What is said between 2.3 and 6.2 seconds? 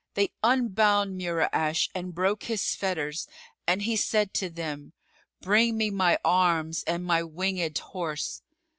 his fetters, and he said to them, "Bring me my